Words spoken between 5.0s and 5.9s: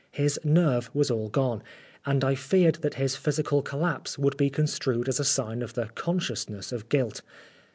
as a sign of the